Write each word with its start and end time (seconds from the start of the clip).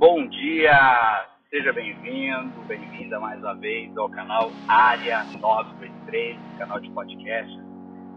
Bom 0.00 0.26
dia, 0.28 1.28
seja 1.50 1.74
bem-vindo, 1.74 2.58
bem-vinda 2.66 3.20
mais 3.20 3.38
uma 3.38 3.54
vez 3.54 3.94
ao 3.98 4.08
canal 4.08 4.50
Área 4.66 5.24
923, 5.24 6.38
canal 6.56 6.80
de 6.80 6.88
podcast 6.88 7.52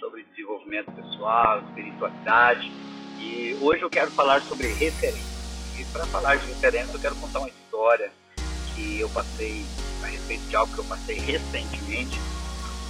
sobre 0.00 0.24
desenvolvimento 0.24 0.90
pessoal, 0.90 1.62
espiritualidade. 1.68 2.68
E 3.20 3.56
hoje 3.62 3.82
eu 3.82 3.88
quero 3.88 4.10
falar 4.10 4.40
sobre 4.40 4.66
referência. 4.66 5.22
E 5.78 5.84
para 5.92 6.04
falar 6.06 6.34
de 6.38 6.46
referência, 6.48 6.92
eu 6.92 7.00
quero 7.00 7.14
contar 7.14 7.38
uma 7.38 7.48
história 7.48 8.10
que 8.74 8.98
eu 8.98 9.08
passei 9.10 9.64
a 10.02 10.06
respeito 10.08 10.48
de 10.48 10.56
algo 10.56 10.74
que 10.74 10.80
eu 10.80 10.84
passei 10.84 11.20
recentemente. 11.20 12.18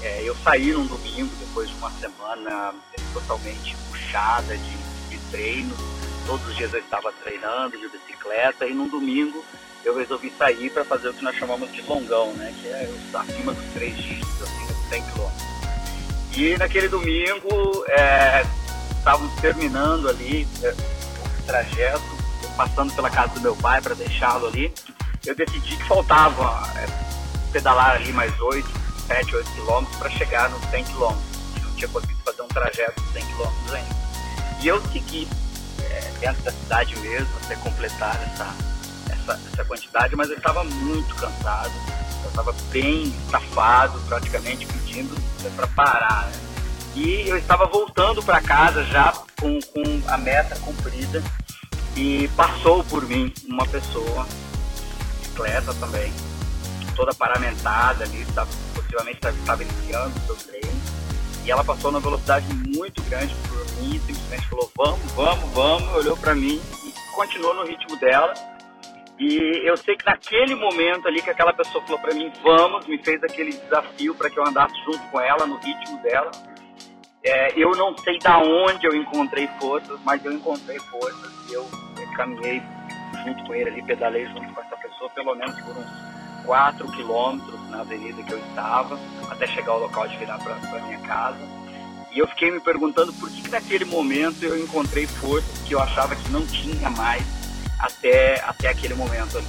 É, 0.02 0.22
eu 0.26 0.34
saí 0.36 0.72
num 0.72 0.86
domingo, 0.86 1.30
depois 1.36 1.68
de 1.68 1.76
uma 1.76 1.90
semana 1.90 2.74
totalmente 3.12 3.76
puxada 3.90 4.56
de, 4.56 5.10
de 5.10 5.30
treino 5.30 5.97
todos 6.28 6.46
os 6.46 6.56
dias 6.56 6.74
eu 6.74 6.80
estava 6.80 7.10
treinando 7.24 7.78
de 7.78 7.88
bicicleta 7.88 8.66
e 8.66 8.74
num 8.74 8.86
domingo 8.86 9.42
eu 9.82 9.96
resolvi 9.96 10.30
sair 10.36 10.68
para 10.70 10.84
fazer 10.84 11.08
o 11.08 11.14
que 11.14 11.24
nós 11.24 11.34
chamamos 11.34 11.72
de 11.72 11.80
longão, 11.80 12.34
né? 12.34 12.54
Que 12.60 12.68
é 12.68 12.90
acima 13.14 13.54
dos 13.54 13.64
três 13.72 13.96
dígitos, 13.96 14.42
acima 14.42 14.66
dos 14.66 14.88
100 14.90 15.02
quilômetros. 15.04 15.48
E 16.36 16.58
naquele 16.58 16.88
domingo 16.88 17.84
é, 17.88 18.44
estávamos 18.98 19.32
terminando 19.40 20.06
ali 20.06 20.46
é, 20.62 20.70
o 20.70 21.46
trajeto, 21.46 22.02
passando 22.58 22.92
pela 22.92 23.08
casa 23.08 23.32
do 23.32 23.40
meu 23.40 23.56
pai 23.56 23.80
para 23.80 23.94
deixá-lo 23.94 24.48
ali. 24.48 24.70
Eu 25.24 25.34
decidi 25.34 25.78
que 25.78 25.84
faltava 25.84 26.62
é, 26.76 26.86
pedalar 27.52 27.92
ali 27.92 28.12
mais 28.12 28.38
8, 28.38 28.68
7, 29.06 29.34
8 29.34 29.50
quilômetros 29.52 29.96
para 29.96 30.10
chegar 30.10 30.50
nos 30.50 30.62
100 30.68 30.84
quilômetros. 30.84 31.38
Não 31.64 31.74
tinha 31.74 31.88
conseguido 31.88 32.20
fazer 32.22 32.42
um 32.42 32.48
trajeto 32.48 33.00
de 33.00 33.12
100 33.12 33.26
quilômetros 33.28 33.72
ainda. 33.72 33.96
E 34.60 34.68
eu 34.68 34.82
segui 34.92 35.26
dentro 36.20 36.42
da 36.42 36.52
cidade 36.52 36.96
mesmo, 36.98 37.28
até 37.44 37.56
completar 37.56 38.16
essa, 38.22 38.54
essa, 39.10 39.40
essa 39.52 39.64
quantidade, 39.64 40.16
mas 40.16 40.30
eu 40.30 40.36
estava 40.36 40.64
muito 40.64 41.14
cansado, 41.14 41.72
eu 42.24 42.28
estava 42.30 42.52
bem 42.70 43.04
estafado, 43.24 43.98
praticamente 44.08 44.66
pedindo 44.66 45.14
para 45.54 45.66
parar. 45.68 46.26
Né? 46.26 46.48
E 46.94 47.28
eu 47.28 47.36
estava 47.36 47.66
voltando 47.66 48.22
para 48.22 48.40
casa 48.40 48.84
já 48.84 49.12
com, 49.40 49.60
com 49.60 50.02
a 50.08 50.18
meta 50.18 50.58
cumprida 50.60 51.22
e 51.96 52.28
passou 52.36 52.82
por 52.84 53.06
mim 53.06 53.32
uma 53.46 53.66
pessoa, 53.66 54.26
bicicleta 55.20 55.72
também, 55.74 56.12
toda 56.96 57.14
paramentada 57.14 58.04
ali, 58.04 58.26
possivelmente 58.74 59.20
estava 59.24 59.62
iniciando 59.62 60.18
o 60.18 60.26
seu 60.26 60.36
treino, 60.36 60.80
e 61.48 61.50
ela 61.50 61.64
passou 61.64 61.90
numa 61.90 62.02
velocidade 62.02 62.46
muito 62.76 63.02
grande 63.04 63.34
por 63.48 63.56
mim, 63.80 63.98
simplesmente 64.00 64.46
falou, 64.48 64.70
vamos, 64.76 65.12
vamos, 65.12 65.50
vamos, 65.54 65.94
olhou 65.94 66.14
para 66.14 66.34
mim 66.34 66.60
e 66.84 67.14
continuou 67.14 67.54
no 67.54 67.64
ritmo 67.64 67.96
dela. 67.96 68.34
E 69.18 69.66
eu 69.66 69.74
sei 69.78 69.96
que 69.96 70.04
naquele 70.04 70.54
momento 70.54 71.08
ali 71.08 71.22
que 71.22 71.30
aquela 71.30 71.54
pessoa 71.54 71.82
falou 71.84 71.98
para 72.00 72.12
mim, 72.12 72.30
vamos, 72.42 72.86
me 72.86 73.02
fez 73.02 73.24
aquele 73.24 73.52
desafio 73.52 74.14
para 74.14 74.28
que 74.28 74.38
eu 74.38 74.46
andasse 74.46 74.74
junto 74.84 74.98
com 75.10 75.18
ela, 75.18 75.46
no 75.46 75.56
ritmo 75.56 75.98
dela. 76.02 76.30
É, 77.24 77.58
eu 77.58 77.70
não 77.70 77.96
sei 77.96 78.18
da 78.18 78.38
onde 78.40 78.86
eu 78.86 78.94
encontrei 78.94 79.48
forças, 79.58 79.98
mas 80.04 80.22
eu 80.26 80.32
encontrei 80.32 80.78
forças 80.78 81.32
e 81.48 81.54
eu, 81.54 81.66
eu 81.98 82.12
caminhei 82.12 82.62
junto 83.24 83.42
com 83.44 83.54
ele 83.54 83.70
ali, 83.70 83.82
pedalei 83.84 84.26
junto 84.26 84.52
com 84.52 84.60
essa 84.60 84.76
pessoa, 84.76 85.08
pelo 85.14 85.34
menos 85.34 85.58
por 85.62 85.78
uns 85.78 86.17
4 86.48 86.90
quilômetros 86.92 87.60
na 87.68 87.80
avenida 87.80 88.22
que 88.22 88.32
eu 88.32 88.38
estava, 88.38 88.98
até 89.28 89.46
chegar 89.46 89.72
ao 89.72 89.80
local 89.80 90.08
de 90.08 90.16
virar 90.16 90.38
para 90.38 90.80
minha 90.80 90.98
casa. 91.00 91.46
E 92.10 92.18
eu 92.18 92.26
fiquei 92.28 92.50
me 92.50 92.58
perguntando 92.58 93.12
por 93.12 93.28
que, 93.28 93.42
que 93.42 93.50
naquele 93.50 93.84
momento 93.84 94.42
eu 94.42 94.58
encontrei 94.58 95.06
forças 95.06 95.58
que 95.66 95.74
eu 95.74 95.80
achava 95.80 96.16
que 96.16 96.30
não 96.30 96.46
tinha 96.46 96.88
mais 96.88 97.22
até, 97.78 98.40
até 98.46 98.68
aquele 98.68 98.94
momento 98.94 99.36
ali. 99.36 99.46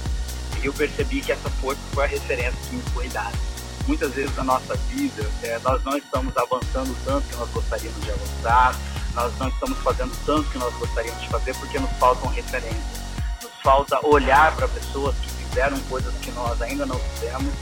E 0.62 0.66
eu 0.66 0.74
percebi 0.74 1.22
que 1.22 1.32
essa 1.32 1.48
força 1.48 1.80
foi 1.94 2.04
a 2.04 2.06
referência 2.06 2.52
que 2.68 2.76
me 2.76 2.82
foi 2.92 3.08
dada. 3.08 3.36
Muitas 3.88 4.12
vezes 4.12 4.36
na 4.36 4.44
nossa 4.44 4.76
vida, 4.90 5.26
é, 5.42 5.58
nós 5.60 5.82
não 5.82 5.96
estamos 5.96 6.36
avançando 6.36 6.94
tanto 7.06 7.26
que 7.28 7.36
nós 7.36 7.48
gostaríamos 7.48 8.04
de 8.04 8.10
avançar, 8.10 8.78
nós 9.14 9.38
não 9.38 9.48
estamos 9.48 9.78
fazendo 9.78 10.12
tanto 10.26 10.50
que 10.50 10.58
nós 10.58 10.74
gostaríamos 10.74 11.22
de 11.22 11.28
fazer 11.30 11.56
porque 11.56 11.78
nos 11.78 11.90
faltam 11.92 12.28
referências. 12.28 13.00
Nos 13.42 13.52
falta 13.62 14.06
olhar 14.06 14.54
para 14.54 14.68
pessoas 14.68 15.16
que 15.16 15.29
fizeram 15.50 15.78
coisas 15.88 16.14
que 16.22 16.30
nós 16.32 16.60
ainda 16.62 16.86
não 16.86 16.98
fizemos 16.98 17.52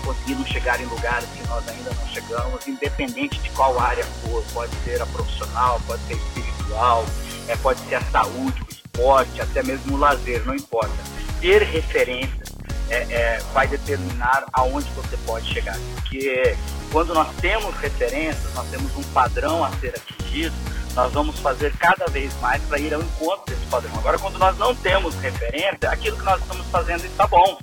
conseguiram 0.00 0.44
chegar 0.46 0.80
em 0.80 0.86
lugares 0.86 1.28
que 1.36 1.46
nós 1.46 1.66
ainda 1.68 1.90
não 1.90 2.06
chegamos, 2.08 2.66
independente 2.66 3.38
de 3.38 3.50
qual 3.50 3.78
área 3.78 4.04
for. 4.04 4.42
Pode 4.52 4.74
ser 4.84 5.00
a 5.00 5.06
profissional, 5.06 5.80
pode 5.86 6.02
ser 6.04 6.14
espiritual, 6.14 7.04
é, 7.48 7.56
pode 7.56 7.80
ser 7.88 7.96
a 7.96 8.02
saúde, 8.10 8.62
o 8.62 8.72
esporte, 8.72 9.40
até 9.40 9.62
mesmo 9.62 9.94
o 9.94 9.98
lazer, 9.98 10.44
não 10.44 10.54
importa. 10.54 10.92
Ter 11.40 11.62
referência 11.62 12.42
é, 12.88 12.96
é, 13.10 13.40
vai 13.52 13.66
determinar 13.68 14.44
aonde 14.52 14.88
você 14.90 15.16
pode 15.18 15.46
chegar. 15.52 15.76
Porque 15.94 16.56
quando 16.90 17.14
nós 17.14 17.28
temos 17.40 17.74
referências, 17.76 18.52
nós 18.54 18.68
temos 18.68 18.94
um 18.96 19.02
padrão 19.12 19.64
a 19.64 19.70
ser 19.78 19.94
atingido, 19.94 20.54
nós 20.94 21.12
vamos 21.12 21.38
fazer 21.38 21.72
cada 21.78 22.06
vez 22.06 22.32
mais 22.40 22.60
para 22.64 22.78
ir 22.78 22.92
ao 22.92 23.00
encontro 23.00 23.54
padrão. 23.70 23.92
Agora, 23.96 24.18
quando 24.18 24.38
nós 24.38 24.58
não 24.58 24.74
temos 24.74 25.14
referência, 25.16 25.90
aquilo 25.90 26.18
que 26.18 26.24
nós 26.24 26.40
estamos 26.42 26.66
fazendo 26.66 27.04
está 27.04 27.26
bom. 27.26 27.58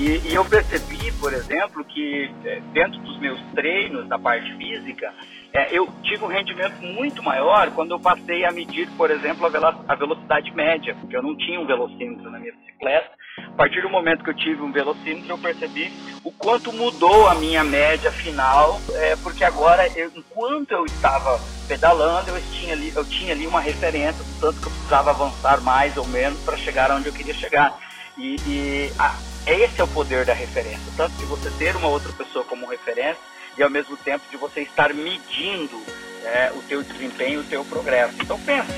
E, 0.00 0.30
e, 0.30 0.34
eu 0.34 0.46
percebi, 0.46 1.12
por 1.12 1.30
exemplo, 1.34 1.84
que 1.84 2.30
é, 2.46 2.58
dentro 2.72 2.98
dos 3.00 3.18
meus 3.18 3.38
treinos 3.54 4.08
da 4.08 4.18
parte 4.18 4.50
física, 4.56 5.12
é, 5.52 5.76
eu 5.76 5.86
tive 6.02 6.24
um 6.24 6.28
rendimento 6.28 6.80
muito 6.80 7.22
maior 7.22 7.70
quando 7.72 7.90
eu 7.90 8.00
passei 8.00 8.46
a 8.46 8.50
medir, 8.50 8.88
por 8.96 9.10
exemplo, 9.10 9.44
a, 9.44 9.94
velocidade 9.94 10.50
média, 10.54 10.96
porque 10.98 11.14
eu 11.14 11.22
não 11.22 11.36
tinha 11.36 11.60
um 11.60 11.66
velocímetro 11.66 12.30
na 12.30 12.38
minha 12.38 12.54
bicicleta. 12.54 13.10
A 13.36 13.56
partir 13.58 13.82
do 13.82 13.90
momento 13.90 14.24
que 14.24 14.30
eu 14.30 14.36
tive 14.36 14.62
um 14.62 14.72
velocímetro, 14.72 15.28
eu 15.28 15.36
percebi 15.36 15.92
o 16.24 16.32
quanto 16.32 16.72
mudou 16.72 17.28
a 17.28 17.34
minha 17.34 17.62
média 17.62 18.10
final, 18.10 18.80
é, 18.94 19.16
porque 19.16 19.44
agora, 19.44 19.86
eu, 19.94 20.10
enquanto 20.16 20.72
eu 20.72 20.86
estava 20.86 21.38
pedalando, 21.68 22.30
eu 22.30 22.42
tinha, 22.52 22.72
ali, 22.72 22.90
eu 22.96 23.04
tinha 23.04 23.34
ali 23.34 23.46
uma 23.46 23.60
referência 23.60 24.24
do 24.24 24.40
tanto 24.40 24.62
que 24.62 24.66
eu 24.66 24.72
precisava 24.72 25.10
avançar 25.10 25.60
mais 25.60 25.94
ou 25.98 26.06
menos 26.06 26.40
para 26.40 26.56
chegar 26.56 26.90
onde 26.90 27.08
eu 27.08 27.12
queria 27.12 27.34
chegar. 27.34 27.78
E, 28.16 28.36
e 28.46 28.92
a, 28.98 29.14
esse 29.46 29.80
é 29.80 29.84
o 29.84 29.88
poder 29.88 30.24
da 30.24 30.34
referência, 30.34 30.92
tanto 30.96 31.16
de 31.16 31.24
você 31.24 31.50
ter 31.58 31.74
uma 31.76 31.88
outra 31.88 32.12
pessoa 32.12 32.44
como 32.44 32.68
referência 32.68 33.20
e 33.56 33.62
ao 33.62 33.70
mesmo 33.70 33.96
tempo 33.96 34.24
de 34.30 34.36
você 34.36 34.60
estar 34.60 34.92
medindo 34.94 35.82
é, 36.24 36.52
o 36.54 36.62
teu 36.62 36.82
desempenho, 36.82 37.40
o 37.40 37.44
teu 37.44 37.64
progresso. 37.64 38.14
Então 38.20 38.38
pense, 38.40 38.70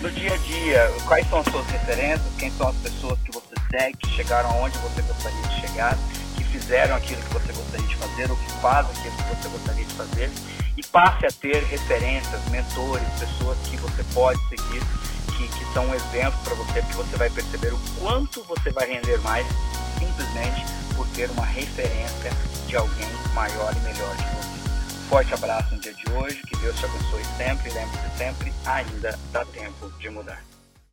no 0.00 0.10
dia 0.10 0.34
a 0.34 0.36
dia, 0.36 0.92
quais 1.06 1.28
são 1.28 1.40
as 1.40 1.46
suas 1.46 1.66
referências, 1.66 2.26
quem 2.38 2.50
são 2.52 2.68
as 2.68 2.76
pessoas 2.76 3.18
que 3.20 3.32
você 3.32 3.54
segue, 3.70 3.96
que 3.98 4.10
chegaram 4.10 4.50
aonde 4.50 4.78
você 4.78 5.02
gostaria 5.02 5.42
de 5.42 5.60
chegar, 5.60 5.96
que 6.36 6.44
fizeram 6.44 6.96
aquilo 6.96 7.20
que 7.22 7.34
você 7.34 7.52
gostaria 7.52 7.86
de 7.86 7.96
fazer 7.96 8.30
ou 8.30 8.36
que 8.36 8.52
fazem 8.60 8.90
aquilo 8.92 9.16
que 9.16 9.42
você 9.42 9.48
gostaria 9.48 9.84
de 9.84 9.94
fazer 9.94 10.30
e 10.76 10.82
passe 10.86 11.26
a 11.26 11.30
ter 11.30 11.62
referências, 11.64 12.44
mentores, 12.50 13.08
pessoas 13.18 13.58
que 13.68 13.76
você 13.76 14.04
pode 14.12 14.40
seguir, 14.48 14.82
que, 15.36 15.48
que 15.48 15.72
são 15.72 15.86
um 15.86 15.94
exemplo 15.94 16.38
para 16.44 16.54
você, 16.54 16.82
porque 16.82 16.96
você 16.96 17.16
vai 17.16 17.30
perceber 17.30 17.72
o 17.72 17.78
quanto 17.98 18.42
você 18.44 18.70
vai 18.70 18.86
render 18.86 19.18
mais 19.18 19.46
simplesmente 20.16 20.64
por 20.96 21.06
ter 21.08 21.30
uma 21.30 21.44
referência 21.44 22.30
de 22.66 22.76
alguém 22.76 23.08
maior 23.34 23.74
e 23.76 23.80
melhor 23.80 24.16
que 24.16 24.22
você. 24.22 25.08
Forte 25.08 25.34
abraço 25.34 25.74
no 25.74 25.80
dia 25.80 25.94
de 25.94 26.10
hoje, 26.10 26.42
que 26.42 26.56
Deus 26.56 26.76
te 26.78 26.84
abençoe 26.86 27.24
sempre, 27.36 27.70
lembre-se 27.70 28.18
sempre, 28.18 28.52
ainda 28.64 29.18
dá 29.30 29.44
tempo 29.44 29.90
de 30.00 30.10
mudar. 30.10 30.42